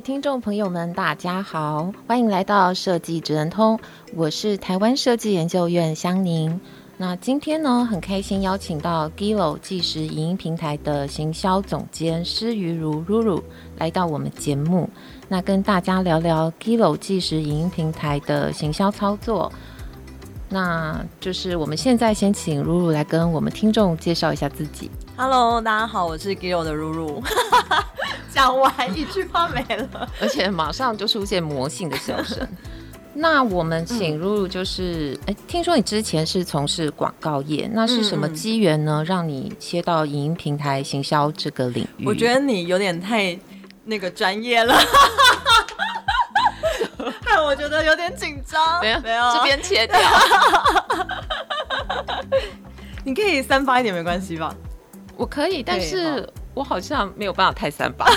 [0.00, 3.78] 听众朋友们，大家好，欢迎来到设计指南通，
[4.14, 6.60] 我是台湾设计研究院香宁。
[6.98, 13.42] 那今天呢，很开心邀请到 Giloo 即时影音平台的行销总监施于如 Ruru
[13.78, 14.88] 来到我们节目，
[15.28, 19.50] 那跟大家聊聊 Giloo 即时影音平台的行销操作。
[20.48, 24.90] 那就是我们现在先请 Ruru 来跟我们听众介绍一下自己。
[25.16, 27.22] Hello，大家好，我是 Giloo 的 Ruru。
[28.36, 32.46] 讲完一句话没了，而且马上就出现魔性的笑声。
[33.18, 42.06] 那我们请 Ruru，就是，哎、嗯欸，听说你之前是从事广告业，那是什么机缘呢，让你切到影音平台行销这个领域？
[42.06, 43.38] 我觉得你有点太
[43.84, 44.74] 那个专业了，
[47.24, 48.82] 害我觉得有点紧张。
[48.82, 49.98] 没有，没有，这边切掉。
[53.02, 54.54] 你可以三发一点没关系吧？
[55.16, 56.30] 我可以，但是。
[56.56, 58.06] 我好像没有办法太三八。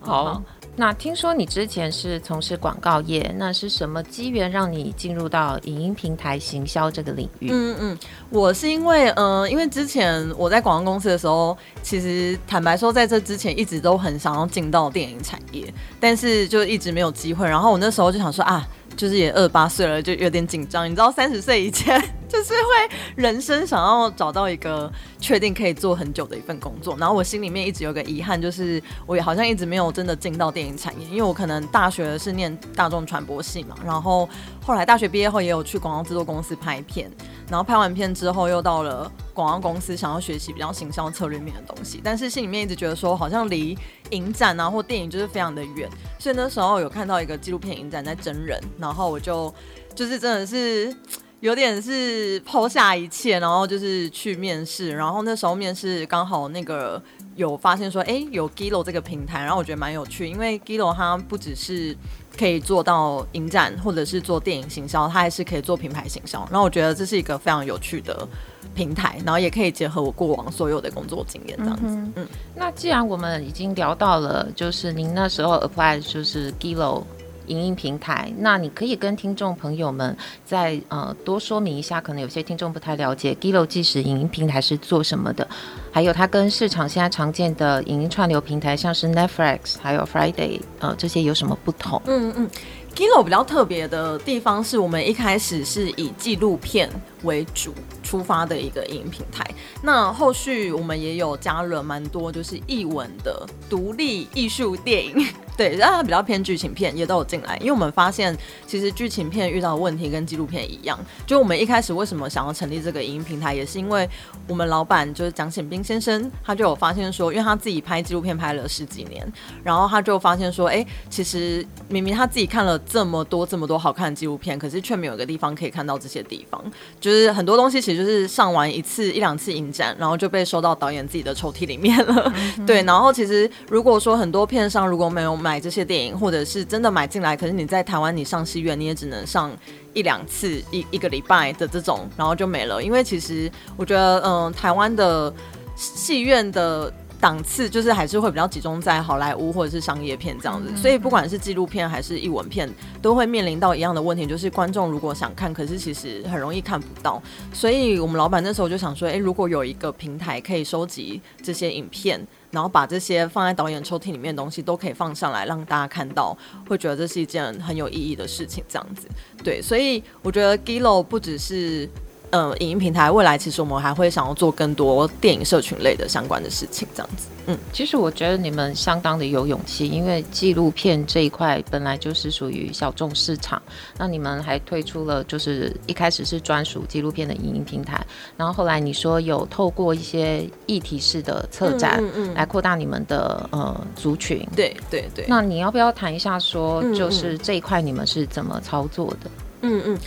[0.00, 0.42] 好，
[0.74, 7.50] 那听说你之前是从事广告业，那是什么机缘让你进入到影音平台行销这个领域？
[7.52, 17.48] 嗯嗯，我是因为，嗯、呃，因为之前我在广告公司的时候，其实坦白说，在这之前一直都很想要进到电影产业，但是就一直没有机会。
[17.48, 18.66] 然后我那时候就想说啊。
[18.94, 20.84] 就是也二十八岁了，就有点紧张。
[20.84, 21.98] 你知道，三十岁以前
[22.32, 26.96] 就是会人生想要找到一个确定可以做很久的一份工作。
[26.96, 31.06] 然后我心里面一直有个遗憾，就是我也好像一直没有真的进到电影产业。
[31.08, 34.26] 因为我可能大学是念大众传播系嘛，然后
[34.64, 37.10] 后来大学毕业后也有去广告制作公司拍片，
[37.50, 42.00] 然后拍完片之后又到了广告公司，想要学习比较行销策略面的东西。
[42.02, 43.76] 但是心里面一直觉得说，好像离
[44.08, 45.86] 影展啊或电影就是非常的远。
[46.18, 48.58] 所以那时候有看到一个纪录片影展在征人。
[48.78, 49.52] 然后我就
[49.94, 50.94] 就是真的是
[51.42, 54.92] 有点是抛下一切，然后就是去面试。
[54.92, 57.02] 然后那时候面试刚好那个
[57.34, 61.96] 有发现说，哎，有 Giloo 这个平台，然后我觉得蛮有趣，因为 Giloo 它不只是
[62.38, 66.46] 可以做到影展或者是做电影行销，它还是可以做品牌行销。
[66.48, 68.24] 然后我觉得这是一个非常有趣的
[68.72, 71.82] 平台，然后也可以结合我过往所有的工作经验这样子。
[71.88, 77.02] 嗯，嗯，那既然我们已经聊到了，就是您那时候 apply 就是 Giloo。
[77.46, 85.46] 影音平台，那你可以跟听众朋友们再呃多说明一下，可能有些听众不太了解 Giloo 即时影音平台是做什么的，
[85.90, 92.00] 还有它跟市场现在常见的影音串流平台，像是 Netflix 还有 Friday 呃这些有什么不同？
[92.06, 92.50] 嗯嗯
[92.94, 96.88] ，GILO 比较特别的地方是我们一开始是以纪录片
[97.22, 99.44] 为主出发的一个影音平台，
[99.82, 105.26] 那后续我们也有加了蛮多就是译文的独立艺术电影。
[105.54, 110.98] 对，让它比较偏剧情片也都有进来，因为我们发现其实剧情片遇到的问题跟纪录片一样。
[111.26, 114.08] 就我们一开始为什么想要成立这个影音平台，也是因为
[114.48, 119.30] 我们老板就是蒋显斌先生，他就有发现说，因为他自己拍纪录片拍了十几年，
[119.62, 126.64] 然后他就发现说，哎，其实明明他自己看了这么多这么多好看的纪录片，可是却没有一个地方可以看到这些地方。
[126.98, 132.32] 就很多东西其实就是上完一次一两次影展，然后就被收到导演自己的抽屉里面了。
[132.58, 139.50] 嗯、对，然后其实如果说很多片商如果没有买这些电影，或者是真的买进来，可是你在台湾你上戏院，你也只能上
[139.92, 142.82] 一两次，一一个礼拜的这种，然后就没了。
[142.82, 145.32] 因为其实我觉得，嗯、呃，台湾的
[145.76, 152.68] 戏院的档次就是还是会比较集中在好莱坞或者是商业片这样子，所以不管是纪录片还是译文片，
[153.00, 157.22] 都会面临到一样的问题，就是观众如果想看，可是其实很容易看不到。
[157.52, 162.26] 所以我们老板那时候就想说，诶，如果有一个平台可以收集这些影片。
[162.52, 166.36] 然后把这些放在导演抽屉里面的东西都可以放上来，让大家看到，
[166.68, 168.62] 会觉得这是一件很有意义的事情。
[168.68, 169.08] 这样子，
[169.42, 171.88] 对，所以我觉得 Giloo 不只是。
[172.32, 177.28] 呃，影音平台未来其实我们还会想要做更多电影社群类的相关的事情，这样子。
[177.46, 183.60] 嗯，其实我觉得你们相当的有勇气，因为纪录片这一块本来就是属于小众市场，
[183.98, 188.02] 那你们还推出了就是一开始是专属纪录片的影音平台，
[188.34, 192.02] 然后后来你说有透过一些议题式的策展
[192.34, 194.42] 来扩大你们的呃族群。
[194.56, 195.26] 对对对。
[195.28, 199.30] 那你要不要谈一下说，就是这一块你们是怎么操作的？
[199.60, 199.98] 嗯嗯。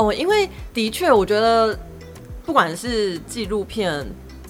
[0.00, 1.78] 哦，因为的确，我觉得
[2.44, 4.06] 不管是纪录片、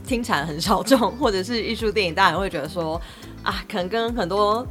[0.06, 3.00] 听起来很小众， 或者是艺术电影，大家会觉得说
[3.42, 4.66] 啊，可能跟很多。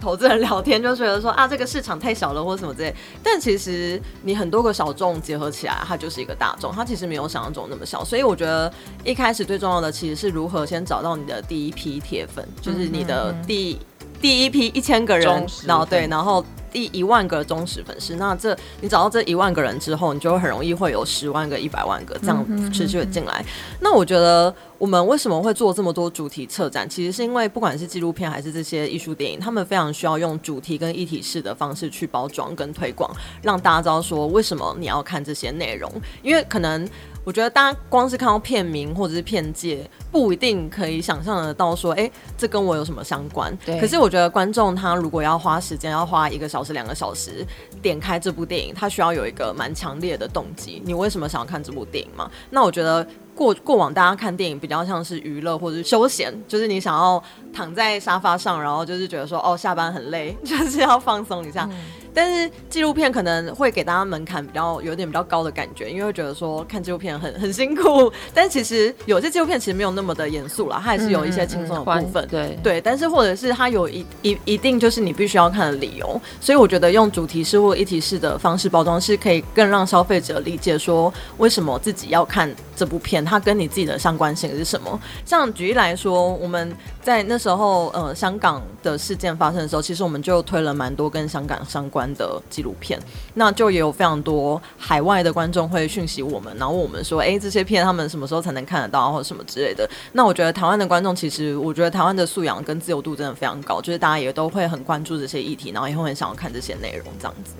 [0.00, 2.94] 投资人聊天就觉得说啊，这个市场太小了，或者什么之类。
[3.20, 6.72] 但其实你很多个小众结合起来，它就是一个大众。
[6.72, 8.04] 它其实没有想象中那么小。
[8.04, 8.72] 所以我觉得
[9.02, 16.44] 一开始最重要的其实是如何先找到你的第一批铁粉，就是你的第、嗯、第一批一千个人，然后对，然后。
[16.70, 23.42] 第一万个忠实粉丝，那这你找到这一万个人之后，你就会很容易会有十万个、一百万个这样持续的进来。
[23.80, 33.10] 那我觉得我们为什么会做这么多主题策展，其实是因为不管是纪录片还是这些艺术电影，他们非常需要用主题跟议题式的方式去包装跟推广，
[33.40, 35.90] 让大家知道说为什么你要看这些内容，
[36.22, 36.86] 因为可能。
[37.28, 43.54] 我觉得大家光是看到片名或者是片介，不一定可以想象得到说，哎、欸，这跟我有什么相关？
[43.66, 43.78] 对。
[43.78, 47.46] 可是我觉得观众他如果要花时间，要花一个小时、两个小时
[47.82, 50.82] 点开这部电影，他需要有一个蛮强烈的动机。
[50.86, 52.30] 你为什么想要看这部电影嘛？
[52.48, 57.22] 那我觉得过过往大家看电影比较像是娱乐或者是休闲，就是你想要
[57.52, 61.68] 躺在沙发上，然后就是觉得说，哦，下班很累， 就是要放松一下。
[61.70, 61.76] 嗯
[62.18, 68.12] 但是纪录片可能会给大家门槛比较有点比较高的感觉，因为会觉得说看纪录片很很辛苦。
[68.34, 72.26] 但其实有些纪录片其实没有那么的严肃啦，它还是有一些轻松的部分。
[72.26, 76.20] 对、对，但是或者是它有一一一定就是你必须要看的理由。
[76.40, 84.98] 所以我觉得用主题式或一体式的方式包装，是可以更让消费者理解说为什么自己要看这部片，它跟你自己的相关性是什么。
[85.26, 86.72] 像举例来说，我们
[87.02, 92.96] 在那时候呃香港的事件发生的时候，其实我们就推了蛮多跟香港相关的纪录片，
[93.34, 99.88] 那就也有非常多海外的观众会讯息我们，然后问我们说，哎、欸，这些片他们什么时候才能看得到，或者什么之类的。
[100.12, 107.54] 那我觉得台湾的观众其实，我觉得台湾的素养跟自由度真的非常高，就是大家也都会很关注这些议题，然后也会很想要看这些内容这样子。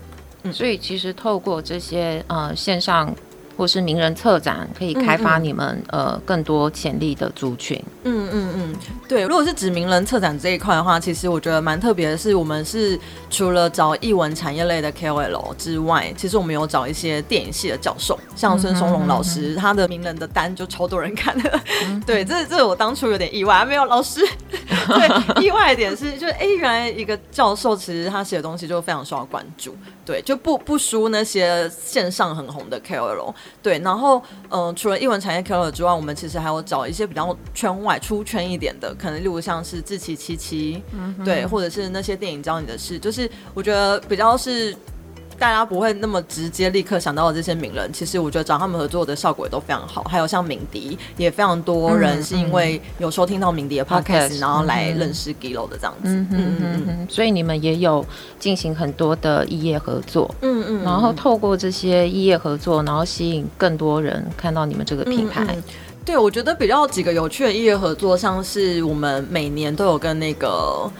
[0.44, 3.12] 嗯，所以其实透过这些呃线上。
[3.58, 7.76] 或是名人策展可以开发你们嗯嗯呃更多潜力的族群。
[8.04, 8.76] 嗯嗯嗯，
[9.08, 9.24] 对。
[9.24, 21.60] 如果是指名人策展这一块的话，其实我觉得蛮特别的是，我们是除了找艺文产业类的 KOL 之外，其实我们有找一些电影系的教授，像孙松龙老师，他的名人的单就超多人看的。
[21.84, 24.20] 嗯、对，这这我当初有点意外，没有老师。
[24.86, 29.76] 对，意外一点是，就是哎，原来一个教授其实他写的东西就非常受到关注。
[30.04, 33.34] 对，就不不输那些线上很红的 KOL。
[33.62, 44.76] 对，然后嗯、呃，除了艺文产业 KOL 之外，我们其实还有找一些比较圈外出圈一点的，可能例如像是志崎七七，嗯、对，或者是那些电影教你的事，就是我觉得比较是。
[45.38, 50.02] 大家不会那么直接立刻想到的这些名人，其实我觉得找他们合作的效果也都非常好。
[50.04, 56.08] 还有像敏迪，也非常多人是因为有收听到敏迪的 podcast，、然后来认识 Giloo 的这样子。
[56.08, 57.06] 嗯嗯嗯嗯。
[57.08, 58.04] 所以你们也有
[58.40, 60.34] 进行很多的异业合作。
[60.42, 60.82] 嗯嗯。
[60.82, 65.44] 然后透过这些异业合作，然后吸引更多人看到你们这个品牌。
[65.44, 65.62] 嗯嗯、
[66.04, 70.90] 对，我觉得比较几个有趣的异业合作，像是我们每年都有跟那个。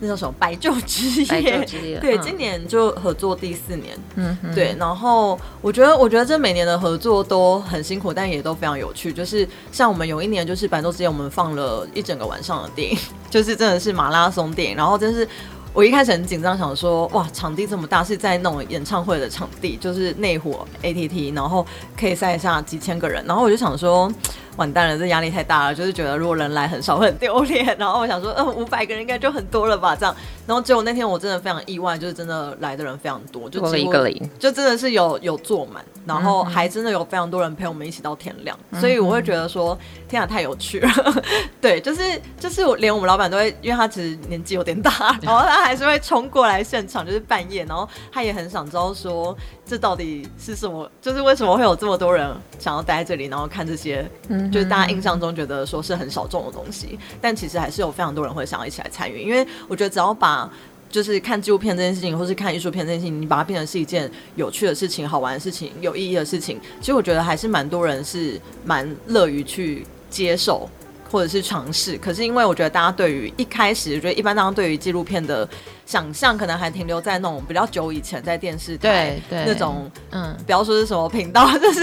[0.00, 1.64] 那叫什么白昼之夜？
[1.64, 3.96] 之夜对、嗯，今年就合作第四年。
[4.16, 4.74] 嗯，对。
[4.78, 9.12] 然后我觉得，我觉得这每年的合作都很辛苦，但也都非常有趣。
[9.12, 12.98] 就是像我们有一年，就是白昼之夜，我们放了一整个晚上的电影，
[13.30, 14.76] 就是真的是马拉松电影。
[14.76, 15.26] 然后真是
[15.72, 21.66] 我一开始很紧张，想说哇，场地这么大，是在那种演唱会的场地，就是内火 ATT，然后
[21.98, 23.24] 可以塞下几千个人。
[23.26, 24.12] 然后我就想说。
[24.58, 27.64] 完蛋了，这压力太大了，就是觉得如果人来很少会很丢脸。
[27.78, 29.94] 然后我想说，嗯，五百个人应该就很多了吧？
[29.94, 30.14] 这样，
[30.46, 38.58] 然后结果那天我真的非常意外，就是真的来的人非常多，就一个零，就真的是有有坐满，然后还真的有非常多人陪我们一起到天亮。
[38.72, 40.90] 嗯、所以我会觉得说，天啊，太有趣了。
[41.60, 42.02] 对，就是
[42.40, 44.90] 就是我连我们老板都会，因为他其实年纪有点大，
[45.22, 49.36] 然后他还是会冲过来现场，就是半夜，然后他也很想知道说，
[49.68, 50.90] 这到底是什么？
[51.02, 54.08] 就是为什么会有这么多人想要待在这里，然后看这些？
[54.28, 54.50] 嗯。
[54.50, 59.20] 就是大家印象中觉得说是很小众的东西，但其实还是有非常多人会想要一起来参与。
[59.20, 60.50] 因为我觉得只要把
[60.90, 70.66] 就是看纪录片这件事情，或是看艺术片这件事情，你把它变成是一件有趣的事情、好玩的事情、有意义的事情，其实我觉得还是蛮多人是蛮乐于去接受。
[71.10, 75.48] 或者是尝试，可是因为我觉得大家对于一开始，我觉得一般大家对于纪录片的
[75.86, 81.80] 想象，可能还停留在那种比较久以前在电视台那种，嗯，不要说是什么频道， 就是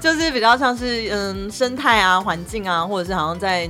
[0.00, 3.68] 就是比较像是嗯生态啊、环境啊，或者是好像在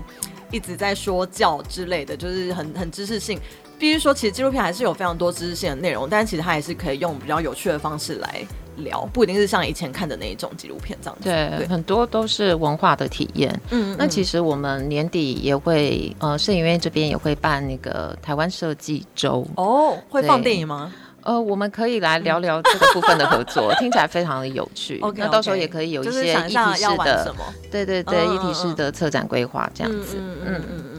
[0.50, 3.40] 一直在说教之类的，就是很很知识性。
[3.78, 8.46] 必须说，其实纪录片还是有非常多知识性的内容，但是其实它也是可以用比较有趣的方式来
[8.76, 11.24] 聊，不一定是像以前看的那一种纪录片这样子。
[11.24, 13.60] 对，对，很多都是文化的体验。
[13.70, 19.46] 嗯，那其实我们年底也会，呃，摄影院这边也会办那个台湾设计周。
[19.56, 20.92] 哦，会放电影吗？
[21.22, 25.00] 呃，我们可以来聊聊这个部分的合作，听起来非常的有趣。
[25.02, 27.34] okay, 那到时候也可以有一些议题式的，
[27.68, 30.16] 对对对，议题式的策展规划这样子。
[30.20, 30.95] 嗯嗯嗯嗯。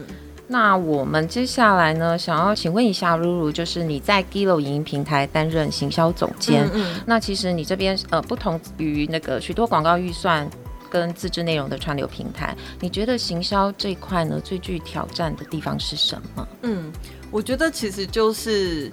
[0.48, 10.48] 那我们接下来呢，想要请问一下露露，就是你在 Giloo 影音平台担任行销总监，嗯嗯，那其实你这边呃，不同于那个许多广告预算
[10.90, 16.48] 跟自制内容的串流平台，你觉得行销这一块呢，最具挑战的地方是什么？
[16.62, 16.90] 嗯，
[17.30, 18.90] 我觉得其实就是。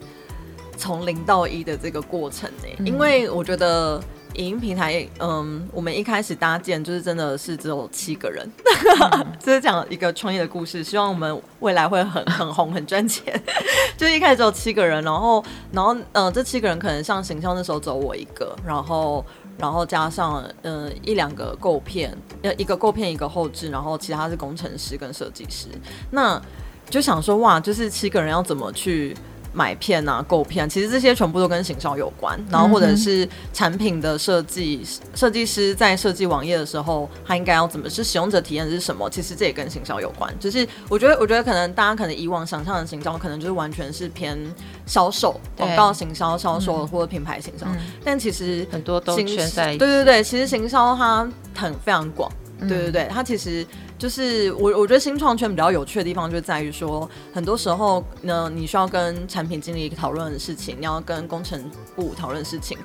[0.78, 4.04] 从零到一的这个过程诶、欸，因为我觉得
[4.36, 8.50] 影音平台，嗯，我们一开始搭建就是真的是只有七个人，
[9.40, 13.42] 这是讲一个创业的故事，希望我们未来会很很红很赚钱。
[13.98, 19.26] 就一开始只有七个人，然后然后嗯，这七个人可能像形象那时候只有我一个，然后
[19.58, 25.68] 然后加上嗯一两个构片，呃一个构片一个后置，然后其他是工程师跟设计师，
[26.12, 26.42] 那
[26.90, 29.16] 就想说哇，就是七个人要怎么去。
[29.56, 32.38] 买片啊，购片，其实这些全部都跟行销有关。
[32.50, 34.86] 然后或者是产品的设计，
[35.16, 39.10] 设计师在设计网页的时候，他应该要怎么是使用者体验是什么？
[39.10, 40.32] 其实这也跟行销有关。
[40.40, 44.38] 就是我觉得，我觉得可能大家可能以往想象的行销，可能就是完全是偏
[44.86, 47.66] 销售、广告行销、销售或者品牌行销。
[47.68, 49.78] 嗯、但其实很多都圈在。
[49.78, 52.30] 对对对，其实行销它很非常广。
[52.60, 53.66] 对对对，它其实。
[53.98, 62.78] 就是我，我觉得新创圈比较有趣的地方就在于说，很多时候呢，你需要跟产品经理讨论事情，你要跟工程部讨论事情，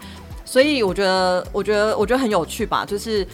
[0.45, 3.27] 所以我觉得，我觉得，我觉得很有趣吧，就是。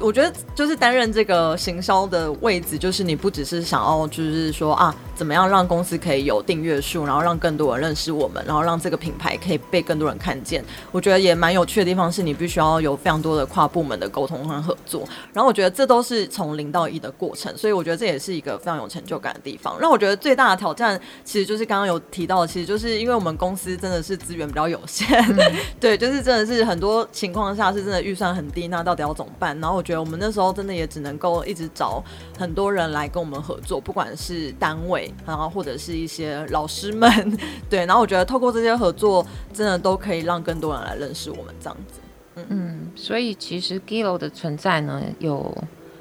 [0.00, 10.64] 我觉得就是担任这个行销的位置，就是你不只是想要，就是说啊，怎么样让公司可以有订阅数，然后让更多人认识我们，然后让这个品牌可以被更多人看见。
[10.92, 15.02] 我觉得也蛮有趣的地方是，你必须要有非常多的跨部门的沟通和合作。
[15.32, 19.76] 然后我觉得这都是从零到一的过程，所以我觉得这也是一个非常有成就感的地方。
[19.80, 25.04] 让我觉得最大的挑战，其实就是刚刚有提到的，其实就是因为我们公司真的是资源比较有限，
[25.36, 29.58] 嗯、 对，就是真的是很多情况下是真的预算很低，那到底要怎么办？
[29.58, 29.82] 然后我。
[29.88, 32.04] 觉得我们那时候真的也只能够一直找
[32.38, 37.10] 很多人来跟我们合作，不管是单位，然后或者是一些老师们，
[37.68, 37.86] 对。
[37.86, 42.00] 然后我觉得透过这些合作，真的都可以让更多人来认识我们这样子。
[42.36, 45.56] 嗯，嗯，所以其实 Giloo 的存在呢，有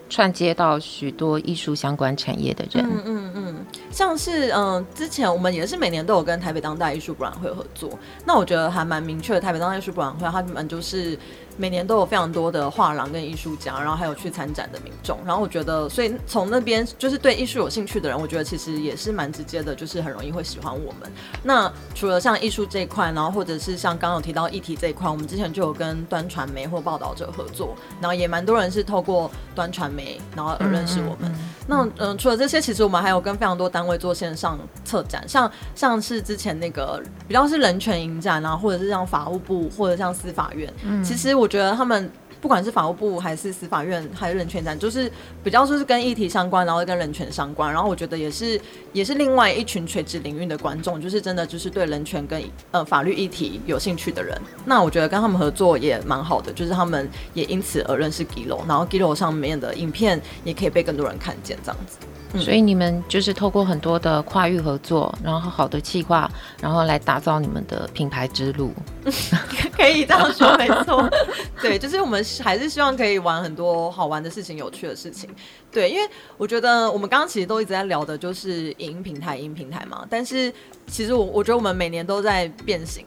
[0.10, 2.86] 串接到许多艺术相关产业的人。
[2.86, 3.56] 嗯嗯嗯，
[3.92, 7.90] 像是嗯、呃，之前我们也是每年都有跟台北当代艺术博览会合作。
[8.26, 11.18] 那我觉得还蛮明确的，台北当代艺术博览会，他们就是。
[11.58, 21.12] 每年都有非常多的画廊跟艺术家，然后还有去参展的民众，然后我觉得，所以从那边就是对艺术有兴趣的人，我觉得其实也是蛮直接的，就是很容易会喜欢我们。
[21.42, 31.32] 那除了像艺术这一块，然后或者是像刚刚有提到议题这一块，我们之前就有跟端传媒或报道者合作，然后也蛮多人是透过端传媒然后而认识我们。
[31.32, 41.47] 嗯嗯嗯、那嗯、呃，除了这些，其实我们还有跟非常多单位做线上策展，像像是之前那个比较是人权影展啊，或者是像法务部或者像司法院，嗯、其实我。
[41.48, 42.12] 我觉得他们
[42.42, 45.10] 不管是法务部还是司法院，还是人权展，就是
[45.42, 47.72] 比较说是跟议题相关，然后跟人权相关。
[47.72, 48.60] 然后我觉得也是
[48.92, 54.38] 也是另外一群垂直领域的观众，就是真的就是对人权跟呃法律议题有兴趣的人。
[54.66, 61.98] 那我觉得跟他们合作也蛮好的，就是他们也因此而认识 Giloo，然后 Giloo 上面的影片也可以被更多人看见，这样子。
[62.36, 66.30] 所以你们就是透过很多的跨域合作，然后好的计划，
[66.62, 68.74] 然后来打造你们的品牌之路。
[69.76, 71.10] 可以这样说，没错。
[71.62, 75.30] 对，就是我们还是希望可以玩很多好玩的事情、有趣的事情。
[75.72, 80.06] 对，因为我觉得我们刚刚其实都一直在聊的就是影音平台、影音平台嘛。
[80.10, 80.54] 但是
[80.88, 83.06] 其实我我觉得我们每年都在变形。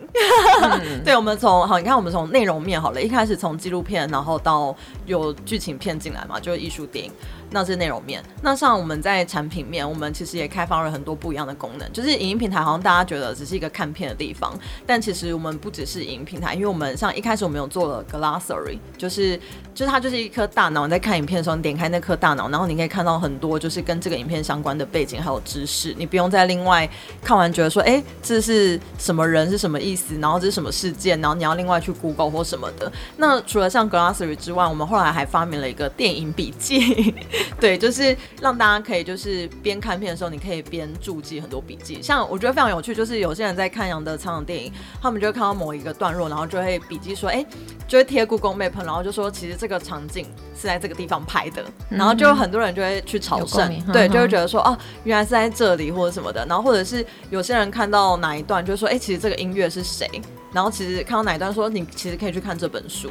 [0.62, 4.74] 嗯、 对，我们从好，你看我们从内容面好了，一开始从纪录片，然后到
[5.06, 7.10] 有剧情片进来嘛，就是艺术电影。
[7.52, 11.92] 那是内容面，那像我们在产品面，我们其实也开发了很多不一样的功能。
[11.92, 14.56] 就是影音平台好像大家觉得只是一个看片的地方，
[14.86, 19.36] 但其实我们不只是影音平台，因为我们像一开始我们有做了 Glossary，就是
[19.74, 26.88] 就是它就是一颗大脑，你在看影片的时候，你点开那颗大脑，然后你可以看到很多就是跟这个影片相关的背景还有知识，你不用再另外
[27.20, 32.90] 看完觉得说，哎、这是什么人是什么意思，然后这是什么事件，然后你要另外去 Google 或什么的。
[33.16, 37.14] 那除了像 Glossary 之外，我们后来还发明了一个电影笔记。
[37.60, 42.02] 对，就是让大家可以就是边看片的时候，你可以边注记很多笔记。
[42.02, 47.44] 像我觉得非常有趣，就是有些人在看杨德昌的电影，他们就会看到某一个段落，然后就会笔记说，哎，
[47.90, 56.46] 就会贴 Google Map，然后就说其实这个场景是在这个地方拍的，然后就有很多人就会去朝圣，对，就会觉得说，啊，原来是在这里或者什么的。
[56.46, 60.08] 然后或者是有些人看到哪一段，就说，哎，其实这个音乐是谁？
[60.52, 63.10] 然后其实看到哪一段说，你其实可以去看这本书。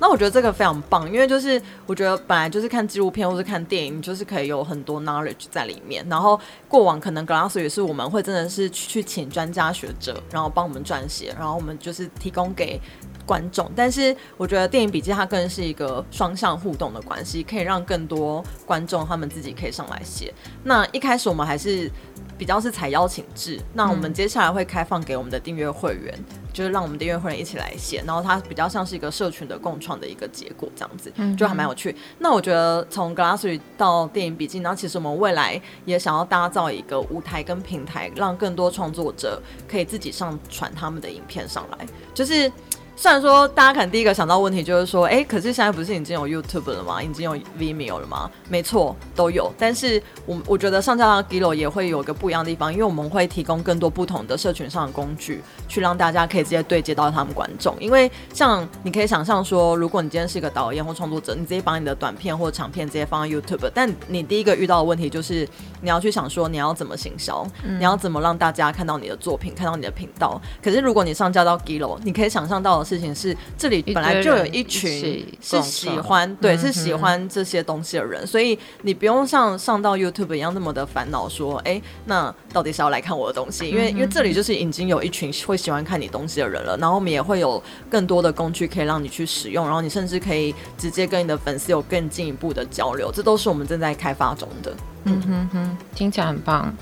[0.00, 6.04] 那我觉得这个非常棒，因为就是我觉得本来就是看纪录片或是看电影，就是可以有很多 knowledge 在里面。
[6.08, 12.80] 然后过往可能 Glassroom 也是我们会真的是去请专家学者，然后帮我们撰写，然后我们就是提供给
[13.26, 13.70] 观众。
[13.76, 20.32] 但是我觉得电影笔记它更是一个双向互动的关系，可以让更多观众他们自己可以上来写。
[20.64, 21.90] 那一开始我们还是
[22.38, 26.16] 比较是采邀请制，那我们接下来会开放给我们的订阅会员。
[26.52, 31.90] 就是让我们订阅会员一起来写，然后它比较像是一个社群的共创的一个结果，这样子就还蛮有趣。
[31.90, 42.50] 嗯、那我觉得从 Glassroom 到电影笔记，然后其实我们未来也想要打造一个舞台跟平台，让更多创作者可以自己上传他们的影片上来，就是。
[42.98, 47.02] 虽然说大家可能第一个想到问题就是说，哎，可是现在不是已经有 YouTube 了吗？
[47.02, 48.30] 已经有 Vimeo 了吗？
[48.48, 49.52] 没错，都有。
[49.58, 57.76] 但是我我觉得上架到 Giloo 也会有一个不一样的地方，因为我们会提供更多不同的社群上的工具，去让大家可以直接对接到他们观众。
[57.78, 65.46] 因为像你可以想象说，如果你今天是一个导演或创作者，你直接把你的短片或长片直接放在 YouTube，但你第一个遇到的问题就是
[65.82, 70.40] 你要去想说你要怎么行销，嗯、你要怎么让大家看到你的作品，看到你的频道。
[70.64, 72.85] 可是如果你上架到 Giloo，你可以想象到的。
[72.86, 83.68] 事情是这里本来就有一群是喜欢对是喜欢这些东西的人，所以你不用像上到 YouTube 一样那么的烦恼，说哎，那到底是要来看我的东西？
[83.68, 94.72] 因为因为这里就是已经有一群会喜欢看你东西的人了，然后我们也会有更多的工具可以让你去使用，然后你甚至可以直接跟你的粉丝有更进一步的交流，这都是我们正在开发中的。
[95.04, 96.72] 嗯哼哼，听起来很棒。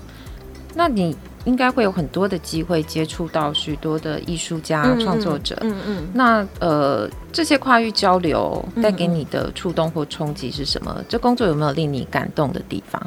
[0.75, 1.15] 那你？
[1.45, 5.57] 应该会有很多的机会接触到许多的艺术家、创作者。
[5.61, 6.07] 嗯嗯。
[6.13, 10.93] 那呃，这些跨域交流带给你的触动或冲击是什么？
[10.97, 13.01] 嗯、这工作有没有令你感动的地方？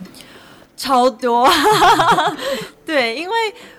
[0.76, 1.48] 超多。
[2.86, 3.34] 对，因为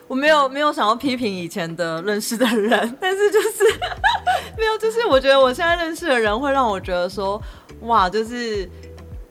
[0.07, 3.63] 我没有没有想要批评以前的认识的人，但是就是
[4.57, 7.41] 没有，就是我觉得我现在认识的人会让我觉得说，
[7.83, 8.69] 哇，就是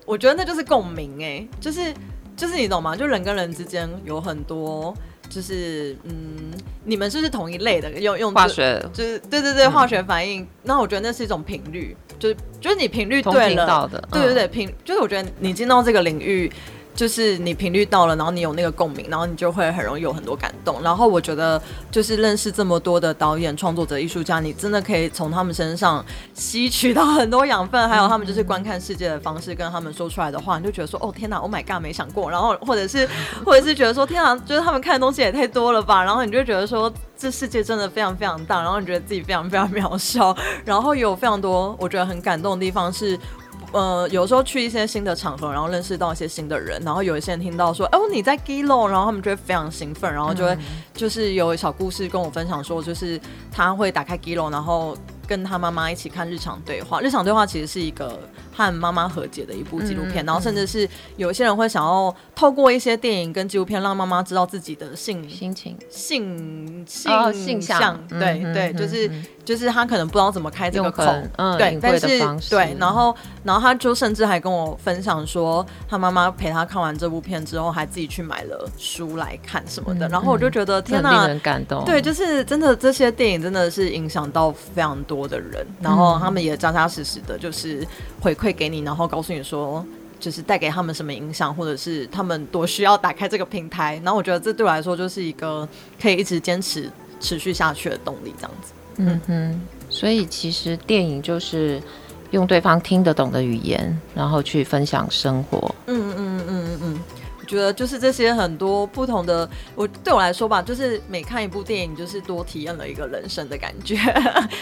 [0.06, 1.92] 我觉得那就是共鸣哎、欸，就是
[2.35, 2.97] 就是你懂吗？
[2.97, 4.94] 就人跟人之间有很多。
[5.28, 6.52] 就是嗯，
[6.85, 7.90] 你们是不是同一类的？
[7.92, 10.47] 用用化学，就是对对对，嗯、化学反应。
[10.62, 16.50] 那我觉得那是一种频率，就是就是你频率对了，的对对对，频、嗯、就是我觉得你进到这个领域。
[16.99, 20.83] 就是你频率到了，然后你有那个共鸣，然后你就会很容易有很多感动。
[20.83, 32.29] 然后我觉得，就是认识这么多的导演、创作者、艺术家，你真的可以从他们身上吸取到很多养分，还有他们就是观看世界的方式，跟他们说出来的话，你就觉得说，哦天哪，Oh my God，没想过。
[32.29, 33.09] 然后或者是
[33.46, 36.03] 或者是觉得说，天哪，就是他们看的东西也太多了吧。
[36.03, 38.61] 然后你就觉得说，这世界真的非常非常大。
[38.61, 40.37] 然后你觉得自己非常非常渺小。
[40.64, 43.16] 然后有非常多我觉得很感动的地方是。
[43.72, 50.57] 呃，有时候去一些新的场合，然后认识到一些新的人，然后有一些人听到说，哦，你在 Giloo，然后他们就会非常兴奋，然后就会
[50.94, 53.20] 就是有小故事跟我分享说，就是
[53.52, 57.00] 他会打开 Giloo，然后跟他妈妈一起看日常对话。
[57.00, 58.18] 日常对话其实是一个。
[58.59, 69.09] 和妈妈和解的一部纪录片，嗯、然后甚至是有一些人会想要透过一些电影跟纪录片，让妈妈知道自己的性心情、性性性向，对对，就是
[69.44, 71.05] 就是他可能不知道怎么开这个口，
[71.37, 72.09] 嗯、对，但是
[72.51, 87.87] 对，然后然后他就甚至还跟我分享说，他妈妈陪他看完这部片之后，还自己去买了书来看什么的，嗯、然后我就觉得天哪，令人感动，对，就是真的这些电影真的是影响到非常多的人，然后他们也扎扎实实的，就是
[88.21, 88.47] 回馈。
[88.48, 89.84] 会给你，然后告诉你说，
[90.18, 94.00] 就是带给他们什么影响，或者是他们多需要打开这个平台。
[94.02, 95.68] 然后我觉得这对我来说就是一个
[96.00, 98.72] 可以一直坚持、持续下去的动力，这样子。
[98.96, 101.78] 嗯哼，所以其实电影就是
[102.30, 105.74] 用对方听得懂的语言，然后去分享生活。
[105.87, 107.00] 嗯嗯嗯嗯嗯嗯，
[107.38, 113.94] 我觉得就是这些很多不同的，我对我来说吧，就是每看一部电影，就是多体验了一个人生的感觉。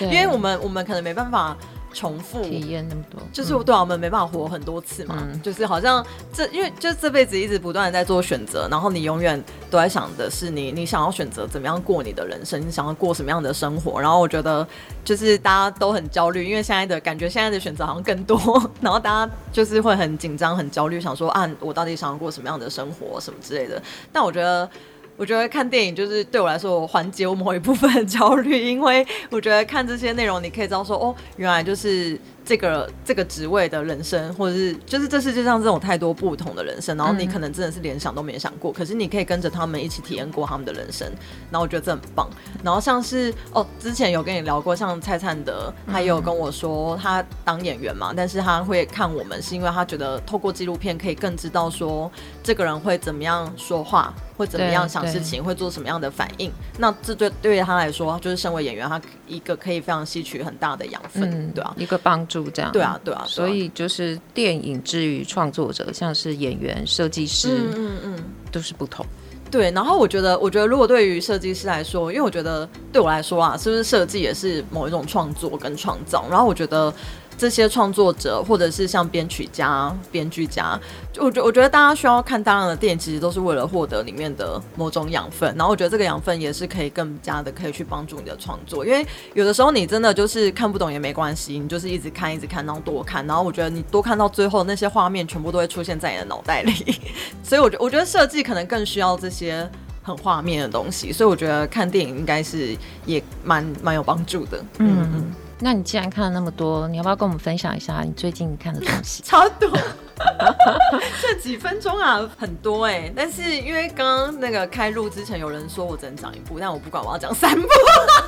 [0.00, 1.56] 因为我们我们可能没办法。
[1.96, 2.42] 重复。
[2.42, 14.66] 体验那么多，就是对我们没办法活很多次嘛，嗯、就是好像这因为就这辈子一直不断的在做选择，然后你永远都在想的是你你想要选择怎么样过你的人生，你想要过什么样的生活，然后我觉得
[15.02, 18.38] 就是大家都很焦虑，因为现在的感觉现在的选择好像更多，
[18.80, 23.82] 然后大家就是会很紧张很焦虑，想说啊我到底想要过什么样的生活什么之类的，
[24.12, 24.68] 但我觉得。
[25.16, 32.18] 我觉得看电影就是对我来说，我缓解我某一部分的焦虑，因为我觉得看这些内容，你可以知道说，哦，原来就是。
[32.46, 41.04] 这个这个职位的人生，或者是就是这世界上这种太多不同的人生，然后你可能真的是连想都没想过，嗯、可是你可以跟着他们一起体验过他们的人生，
[41.50, 42.30] 然后我觉得这很棒。
[42.62, 52.08] 然后像是哦，之前有跟你聊过，像蔡灿德，他也有跟我说，他当演员嘛，但是他会看我们，是因为他觉得透过纪录片可以更知道说
[52.44, 56.52] 这个人会怎么样说话，会怎么样想事情，会做什么样的反应。
[56.78, 62.35] 那这对对于他来说，就是身为演员，他一个可以非常吸取很大的养分，嗯、对啊，一个帮助。
[62.44, 62.70] 助这样。
[62.72, 63.24] 对啊，对啊。
[63.26, 69.04] 所以就是电影之于创作者，像是演员、设计师，嗯嗯嗯，都是不同。
[69.50, 76.26] 对，然后我觉得，我觉得如果对于设计师来说，因为我觉得对我来说啊，是不是设计也是某一种创作跟创造？
[76.30, 76.92] 然后我觉得。
[77.38, 80.78] 这些创作者，或者是像编曲家、编剧家，
[81.12, 85.54] 就我觉我觉得大家需要看大量的电影，其实都是为了获得里面的某种养分。
[85.56, 93.26] 然后我觉得这个养分也是可以更加的可以去帮助你的创作，因为有的时候你真的就是看不懂也没关系，你就是一直看、一直看，然后多看。
[93.26, 96.72] 然后我觉得你多看到最后，那些画面全部都会出现在你的脑袋里。
[97.44, 99.68] 所以我觉我觉得设计可能更需要这些
[100.02, 101.12] 很画面的东西。
[101.12, 104.64] 所以我觉得看电影应该是也蛮蛮有帮助的。
[104.78, 105.32] 嗯嗯。
[105.58, 109.22] 那你既然看了那么多，你要不要跟我们分享一下你最近看的东西？
[109.26, 109.70] 超多，
[111.22, 113.12] 这几分钟啊，很多哎、欸。
[113.16, 117.66] 但是因为刚刚那个开录之前，有人说我只能讲一部，但我不管，我要讲三部，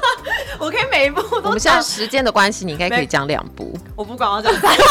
[0.59, 1.43] 我可以每一部都讲。
[1.45, 3.77] 我们现在时间的关系，你应该可以讲两部。
[3.95, 4.85] 我不管，我要讲三部，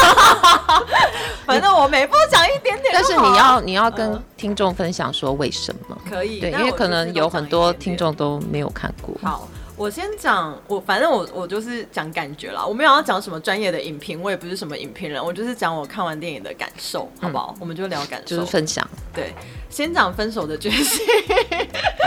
[1.47, 2.93] 反正我每部讲一点点。
[2.93, 5.97] 但是你要你要跟听众分享说为什么？
[6.07, 9.15] 可以，对，因为可能有很多听众都没有看过。
[9.23, 9.47] 好。
[9.77, 17.53] 我先讲，我反正我我就是讲感觉啦，我没有要讲什么专业的影评，我也不是什么影评人，我就是讲我看完电影的感受，好不好？
[17.55, 18.85] 嗯、我们就聊感受，就是分享。
[19.13, 19.31] 对，
[19.69, 21.05] 先讲分手的决心。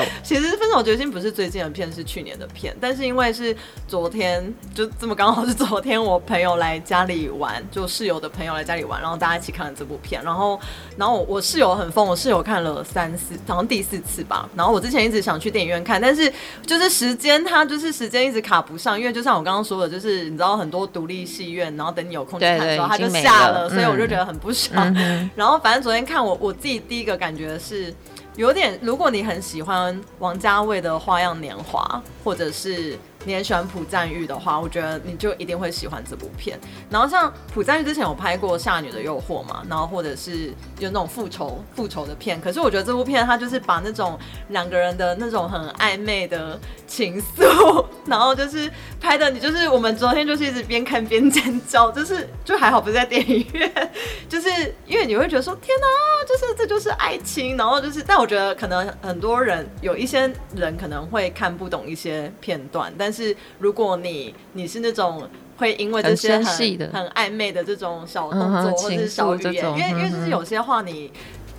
[0.22, 3.56] 其实分手决心不是最近的片，是去年的片，但是因为是
[3.88, 10.60] 昨天，就这么刚好是昨天，我朋友来家里玩，就室友的朋友来家里玩，然后大家一起看了这部片，然后
[10.98, 16.30] 然后我，我室友很疯，我室友看了三四，好像第四次吧，然后我之前一直想去电影院看，但是
[16.66, 17.64] 就是时间它。
[17.70, 24.92] 就是时间一直卡不上，因为就像我刚刚说的，就是你知道很多独立戏院，然后等你有空去看的时候，它就下了，所以我就觉得很不爽。
[24.96, 27.94] 嗯、然后反正昨天看我我自己第一个感觉是
[28.36, 32.98] 有点，如果你很喜欢王家卫的《花样年华》，或者是。
[33.24, 36.59] 你很喜欢朴赞郁的话，我觉得你就一定会喜欢这部片。
[36.88, 42.40] 然后像朴赞郁之前有拍过《夏女的诱惑》嘛，然后或者是有那种复仇复仇的片。
[42.40, 53.92] 可是我觉得这部片它就是把那种两个人的那种很暧昧的情愫，然后就是拍的你就是我们昨天就是一直边看边尖叫，就是就还好不是在电影院，
[54.28, 54.48] 就是
[54.87, 71.10] 因为你会觉得说天哪，就是这就是爱情，然后就是但我觉得可能很多人有一些人可能会看不懂一些片段，但但是如果你你是那种会因为这些很很，很暧昧的这种小动作或者是小语言，因为因为就是有些话你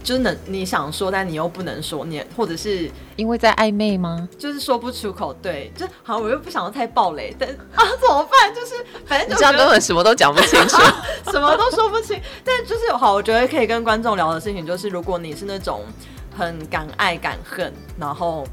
[0.02, 4.30] 就是能你想说，但你又不能说，你或者是因为在暧昧吗？
[4.40, 8.56] 就是说不出口，对，就好像我又不想要太暴雷，但 啊怎么办？
[8.56, 10.78] 就是反正就这样根本什么都讲不清楚，
[11.34, 12.18] 什么都说不清。
[12.46, 15.82] 但就是好，我觉得可以跟观众聊的事情就是，如果你是那种
[16.34, 18.48] 很敢爱敢恨，然后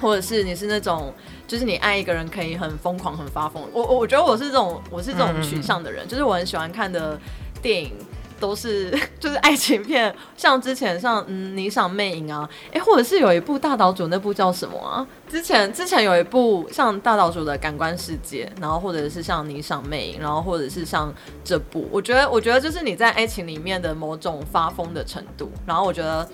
[0.00, 1.12] 或者是你是那种。
[1.52, 3.62] 就是你爱一个人可以很疯狂、很发疯。
[3.74, 6.06] 我我我觉得我是这种，我是这种取向的人。
[6.06, 7.20] 嗯、就是我很喜欢看的
[7.60, 7.92] 电影
[8.40, 15.06] 都是 就是爱情片，像之前像嗯《霓裳魅影》啊，哎、欸，或者是有一部大岛主那部叫什么啊？
[15.28, 21.12] 之前之前有一部像大岛主的《感官世界》，然后或者是像《霓裳魅影》，然后或者是像
[21.44, 25.52] 这部，我觉得我觉得就是你在爱情里面的某种发疯的程度。
[25.66, 26.26] 然后我觉得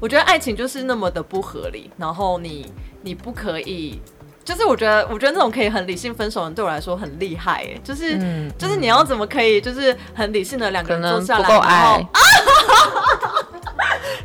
[0.00, 4.02] 我觉得爱情就是那么的不合理，然后你你不可以。
[4.44, 12.06] 就是我觉得，我觉得那种可以很理性分手的人对我来说很厉害哎，就是、嗯、就是你要怎么可以就是很理性的两个人坐下来，然后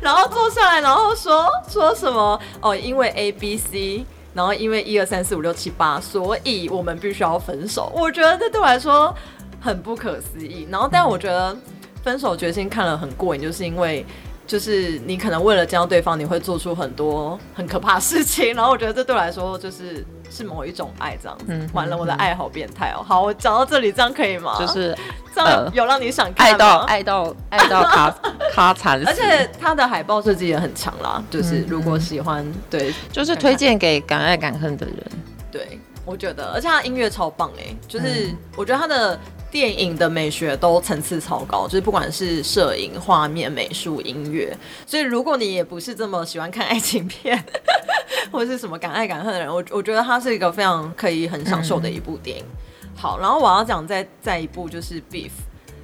[0.02, 4.04] 然后坐下来，然后说说什么哦，因为 A B C，
[4.34, 7.90] 然后因为一二三四五六七八，所以我们必须要分手。
[7.94, 9.14] 我觉得这对我来说
[9.60, 10.68] 很不可思议。
[10.70, 11.56] 然后，但我觉得
[12.02, 14.04] 分手决心看了很过瘾，就是因为。
[14.50, 21.44] 就是你可能为了见到对方，你会做出很多很可怕的事情，然后我觉得这对我来说就是是某一种爱，这样子。
[21.46, 23.04] 嗯、完了，我的爱好变态哦、喔。
[23.04, 24.56] 好，我讲到这里，这样可以吗？
[24.58, 24.92] 就是
[25.32, 28.10] 这样有让你想看爱到爱到爱到咔
[28.52, 29.00] 咔 惨。
[29.06, 34.96] 而且他的海报设计也很强啦，就是如果喜欢，嗯、对，就是推荐给敢爱敢恨的人。
[35.52, 39.16] 对，我觉得，而且他音乐超棒哎、欸，就是我觉得他的。
[39.50, 47.44] 电影的美学都层次超高，就是不管是摄影、画面、美术、音乐，所以如果你也不是这么喜欢看爱情片，
[48.30, 52.44] 或者是什么敢爱敢恨的人，我我觉得它是一个非常可以很享受的一部电影。
[52.82, 55.28] 嗯、好，然后我要讲再再一部就是《Beef》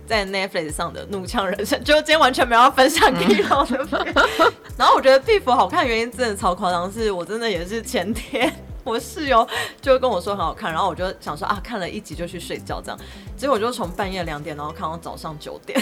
[0.06, 4.14] 在 Netflix 上的《怒呛人生》，就今天完全没有要分享给你的片。
[4.14, 8.52] 嗯、 然后我觉得《Beef》好看原因真的超夸张，是我真的也是前天。
[8.86, 9.46] 我室友
[9.82, 12.98] 就跟我说很好看，然后我就想说啊，看了一集就去睡觉这样，
[13.36, 15.76] 结果我就从半夜两点，然后看到早上九点，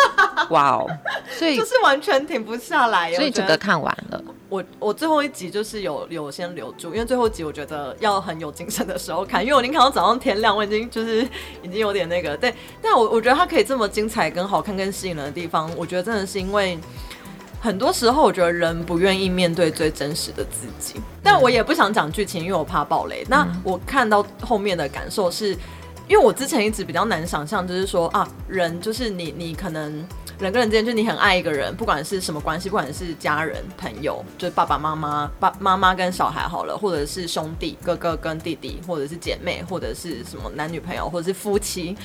[0.48, 0.86] 哇哦，
[1.38, 11.20] 所以 就是完全停不下来，所以整个看完了，我我最后一集就是有有先留住，因为最后一集我觉得要很有精神的时候看，因为我已经看到早上天亮，我已经就是
[11.62, 16.78] 已经有点那个对，但我我觉得它可以这么精彩、跟好看、跟吸引人的地方，我觉得真的是因为
[17.66, 23.26] 很多时候我觉得人不愿意面对最真实的自己，但我也不想讲剧情，因为我怕暴雷。
[23.28, 25.50] 那我看到后面的感受是，
[26.06, 30.06] 因为我之前一直比较难想象，就是说啊，人就是你你可能。
[30.38, 41.96] 人跟人之间，就你很爱一个人，不管是什么关系，不管是家人、朋友，就是爸爸妈妈、爸妈妈跟小孩好了，或者是兄弟、哥哥跟弟弟，或者是姐妹，或者是什么男女朋友，或者是夫妻。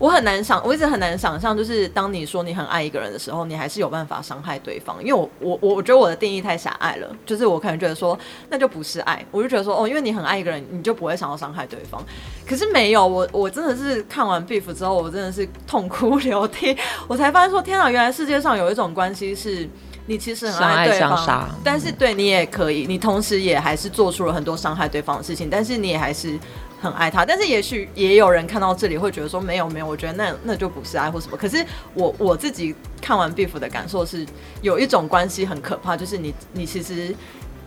[0.00, 4.96] 我很难想，我一直很难想象，就是当你说你很爱一个人的时候，你还是有办法伤害对方。
[5.04, 12.02] 因为我我我觉得我的定义太狭隘了，就是我可能觉得说那就不是爱，我就觉得说哦，因为你很爱一个人，你就不会想要伤害对方。
[12.48, 16.74] 可是没有，我我真的是看完 Beef 之后，我真的是痛哭流涕，
[17.06, 19.68] 我才发现说天啊，原来世界上有一种关系是
[20.06, 26.38] 你其实很爱对方，但是对你也可以，你同时也还是做出了很多伤害对方的事情，但是你也还是。
[26.80, 31.36] 很爱他，但是也许也有人看到这里会觉得说没有没有，我觉得那那就不是爱或什么。
[31.36, 34.26] 可是我我自己看完 Beef 的感受是，
[34.62, 37.14] 有一种关系很可怕，就是你你其实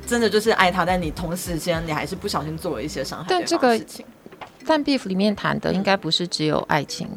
[0.08, 4.06] 真的就是爱他，但你同时间你还是不小心做了一些伤害对方的事情。
[4.66, 7.08] 但 Beef 里面谈的应该不是只有爱情，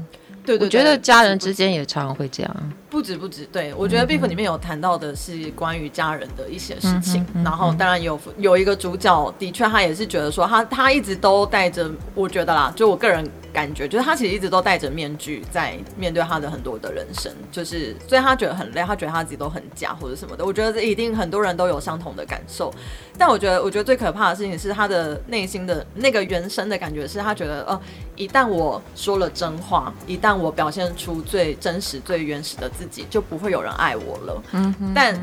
[0.45, 2.73] 对，对对，我觉得家人之间也常常会这样。
[2.89, 13.29] 不止不止，对，我觉得 Beef 里面有谈到的是关于家人的一些事情，嗯、然后当然有有一个主角，的确他也是觉得说他他一直都带着，我觉得啦，就我个人。
[13.57, 20.45] 感觉就是他其实一直都戴着面具在面对他的很多的人生，就是所以他觉得很累，他觉得他自己都很假或者什么的。
[20.45, 22.71] 我觉得这一定很多人都有相同的感受，
[23.17, 27.81] 但我觉得我觉得最可怕的事情是他的内心的那个原生的感觉，是他觉得哦，
[28.15, 34.43] 一旦我说了真话，一旦我表现出最真实、最原始的自己，就不会有人爱我了。
[34.53, 35.15] 嗯哼，但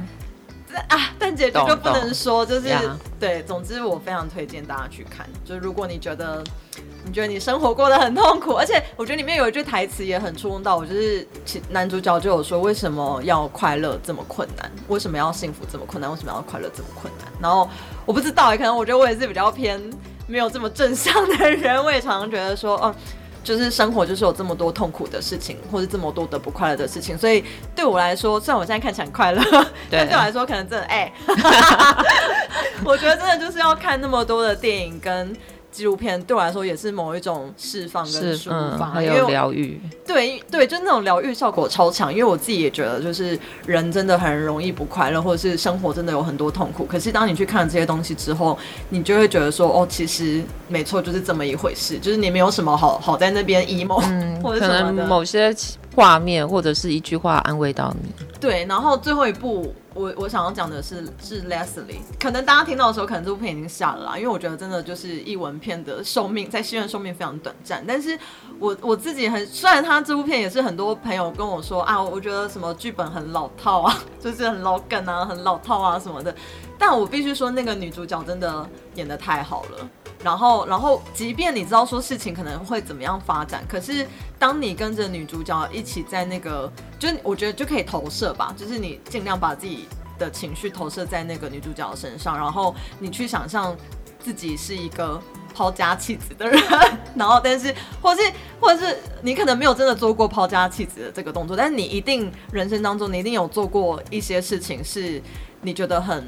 [0.90, 2.70] 啊，但结局就不能说，就是
[3.20, 6.44] 对，总之我非常推荐大家去看，就如果你觉得。
[7.06, 14.72] 你觉得你生活过得很痛苦，而且我觉得里面有一句台词也很触动到我，就是其男主角就有说，为什么要快乐这么困难？
[14.88, 16.10] 为什么要幸福这么困难？
[16.10, 17.28] 为什么要快乐这么困难？
[17.42, 17.70] 然后
[18.06, 19.78] 我不知道，可能我觉得我也是比较偏
[20.28, 22.96] 没有这么正向的人，我也常常觉得说，哦，
[23.44, 27.44] 就是生活就是有这么多痛苦的事情，或者这么多的不快乐的事情，所以
[27.76, 29.42] 对我来说，虽然我现在看起来很快乐，
[29.92, 31.36] 但对我来说可能真的哎，欸、
[32.86, 35.36] 我觉得真的就是要看那么多的电影跟。
[35.74, 39.82] 纪录片对我来说也是某一种释放跟抒发，还、嗯、有疗愈。
[40.06, 42.14] 对对，就那种疗愈效果超强。
[42.14, 46.86] 因为我自己也觉得，就是人真的很容易不快乐，或者是生活真的有很多痛苦。
[46.86, 48.56] 可是当你去看了这些东西之后，
[48.90, 51.98] 你就会觉得说，哦，其实没错，就是这么一回事。
[51.98, 55.52] 就是你没有什么好好在那边 emo，嗯，或者可能某些
[55.96, 58.12] 画面或者是一句话安慰到你。
[58.40, 59.74] 对，然后最后一部。
[59.96, 67.84] 我我想要讲的是是 Leslie，可能大家听到的时候，可能这部片已经下了啦，因为我觉得真的就是译文片的寿命在戏院寿命非常短暂。
[67.88, 68.18] 但是
[68.58, 76.36] 我我自己很，虽然他这部片也是很多朋友跟我说啊，我觉得什么剧本很老套啊， 就是很老梗啊，很老套啊什么的，
[76.86, 79.90] 但我必须说那个女主角真的演得太好了。
[80.22, 84.06] 然后，然后，即便你知道说事情可能会怎么样发展，可是
[84.38, 86.70] 当你跟着女主角一起在那个，
[87.00, 89.88] 就我觉得就可以投射吧，就是你尽量把自己
[90.20, 93.74] 的情绪投射在那个女主角身上，然后你去想象
[94.20, 95.18] 自己是一个
[95.56, 96.62] 抛家弃子的人，
[97.16, 98.22] 然后但是，或是，
[98.60, 105.22] 或者是你可能没有真的做过抛家弃子的这个动作，但是你一定人生当中你一定有做过一些事情是
[105.62, 106.28] 你觉得很。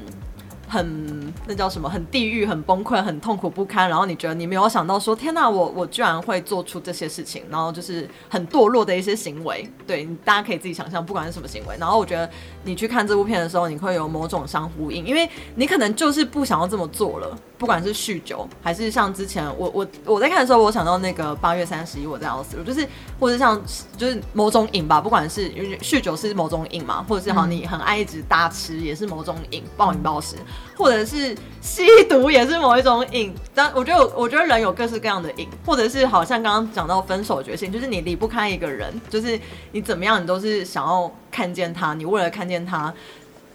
[0.68, 1.88] 很那叫什么？
[1.88, 3.88] 很地狱，很崩溃，很痛苦不堪。
[3.88, 9.68] 然后你觉得你没有想到说，天哪，我我居然会做出这些事情，然后就是很堕落的一些行为。
[9.86, 11.76] 对，大家可以自己想象，不管是什么行为。
[11.78, 12.28] 然后我觉得
[12.64, 17.38] 你去看这部片的时候，你会有某种相呼应，因为你可能就是不想要这么做了。
[17.58, 22.86] 不管是酗酒，还是像之前我我我在看的时候，我想到那个八月三十一我在奥斯陆，就是
[23.18, 23.60] 或者像
[23.96, 30.36] 就是某种瘾吧，不管是因为酗酒是某种瘾嘛，或者是好你很爱一直大吃也是某种瘾，暴饮暴食，
[30.76, 33.34] 或者是吸毒也是某一种瘾。
[33.54, 39.40] 但我觉得我觉得人有各式各样的瘾，或者是好像刚刚讲到分手决心，就是你离不开一个人，就是
[39.72, 42.92] 你怎么样你都是想要看见他，你为了看见他。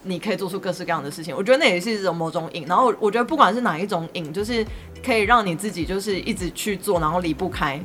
[0.03, 2.65] 你可以做出各式各样的事情，我觉得那也是一种某种瘾。
[2.67, 4.65] 然后我觉得不管是哪一种瘾，就是
[5.05, 7.79] 可以让你自己就是一直去做，然后离不开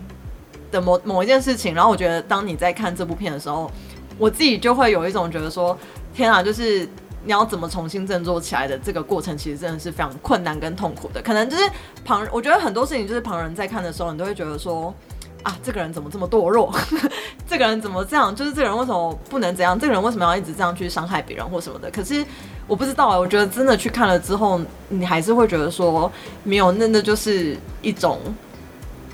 [0.70, 1.74] 的某某一件事情。
[1.74, 3.70] 然后我觉得当你在看这部片的时候，
[4.18, 5.79] 我自己就会有一种觉得说，
[6.14, 6.88] 天啊，就是
[7.24, 11.20] 你要怎么重新振作起来的这个过程，其实真的是非常困难跟痛苦的。
[11.20, 11.62] 可能就是
[12.05, 14.94] 旁，我觉得很多事情就是旁人在看的时候，你都会觉得说。
[15.42, 16.75] 啊，这个人怎么这么堕落？
[17.46, 18.35] 这个人怎么这样？
[18.35, 19.79] 就是这个人为什么不能怎样？
[19.79, 21.90] 这个人为什么要一直这样去伤害别人或什么的？
[21.90, 22.25] 可是
[22.66, 26.11] 我不知道啊，我觉得真的去看了之后，你还是会觉得说
[26.42, 28.18] 没有，那那就是一种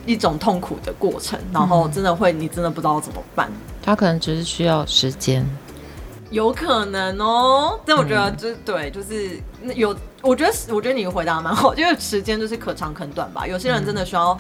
[0.06, 3.50] 一种痛苦的过程，然后真的会，你真的不知道怎么办。
[3.82, 5.46] 他可能只是需要时间，
[6.30, 7.78] 有可能哦。
[7.84, 9.38] 但我觉得就、嗯、对，就是
[9.74, 13.46] 有，我觉得我觉得你回答蛮好，因为时间就是可长可短吧。
[13.46, 14.38] 有些人真的需要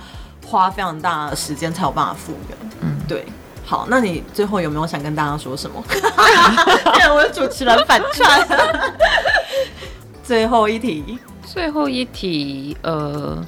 [0.52, 2.58] 花非常大的时间才有办法复原。
[2.82, 3.24] 嗯，对。
[3.64, 5.82] 好，那你最后有没有想跟大家说什么？
[5.88, 8.46] 既然我的主持人反串。
[10.22, 13.42] 最后一题，最后一题，呃，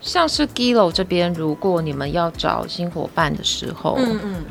[0.00, 4.44] 像是 Gillo 这边，如果你们要找新伙伴的时候，嗯嗯，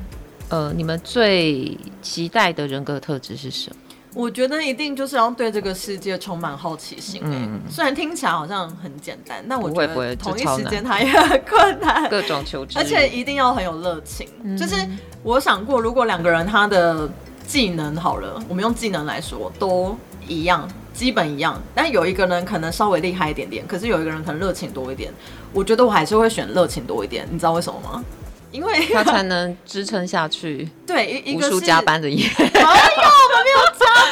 [0.50, 3.76] 呃，你们最期待的人格特质是什么？
[4.16, 7.22] 我觉得一定就是要对这个世界充满好奇心。
[7.24, 12.10] 嗯，虽然听起来好像很简单，但我觉得同一时间它也很困难。
[12.10, 14.28] 各种求知，而且一定要很有热情。
[14.44, 14.76] 嗯、就是
[15.24, 17.10] 我想过，如果两个人他的
[17.48, 19.98] 技能好了，我们用技能来说都
[20.28, 25.12] 一样，基本一样，但有一个人可能稍微厉害一点点，可是有一个人可能热情多一点。
[25.52, 27.28] 我觉得我还是会选热情多一点。
[27.32, 28.04] 你知道为什么吗？
[28.52, 30.70] 因为他才能支撑下去。
[30.86, 32.30] 对，一个无数加班的夜。
[32.38, 33.23] 没有，我们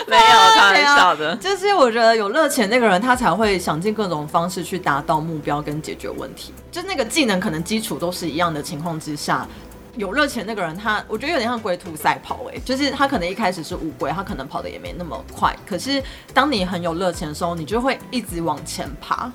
[0.07, 0.21] 没有
[0.55, 1.35] 开玩笑的。
[1.37, 6.53] 就是我觉得有热情那个人，他才会想尽各种方式去达到目标跟解决问题。
[6.71, 9.47] 就那个技能可能基础都是一样的情况之下，
[9.97, 16.01] 有热情那个人他，他我觉得有点像龟兔赛跑哎、欸，就是他可能一开始是乌龟，他可能跑的也没那么快，可是
[16.33, 19.31] 当你很有热情的时候，你就会一直往前爬。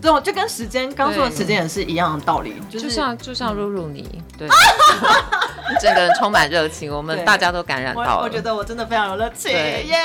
[0.00, 4.02] 对，就跟时间刚说的时间也是一样的道理，就，就像就像露露你，
[4.38, 8.16] 对，你整个人充满热情，我们大家都感染到了。
[8.18, 9.96] 我，我觉得我真的非常有热情，耶!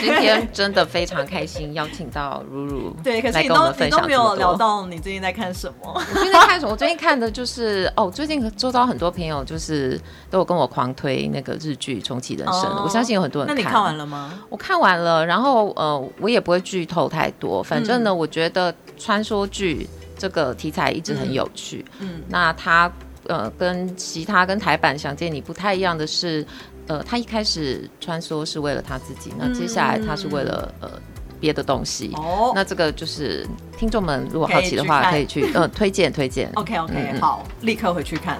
[0.00, 5.92] 今天真的非常开心，邀请到露露， 对，可是你都你都没有聊到你最近在看什么？
[5.94, 6.72] 我最近在看什么？
[6.72, 13.56] 我最近看的就是哦，最近周遭很多朋友就是都有跟我狂推那个日剧《重启人生》哦，我相信有很多人看。
[13.56, 14.32] 那你看完了吗？
[14.48, 18.74] 我看完了，然后呃，我也不会剧透太多，反正呢，嗯、我觉得。
[18.96, 19.86] 穿梭剧
[20.18, 22.90] 这个题材一直很有趣，嗯，嗯，那它
[23.26, 26.46] 呃跟其他跟台版《想见你》不太一样的是，
[26.86, 30.90] 呃，他一开始穿梭是为了他自己，那接下来他是为了呃
[31.38, 38.38] 别的东西，哦，那这个就是听众们如果好奇的话，可以去呃推荐推荐，OK OK，嗯，好，立刻回去看。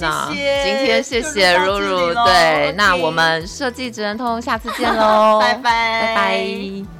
[0.00, 6.97] 那今天谢谢露露，对，那我们设计职人通下次见 喽，拜拜，拜拜。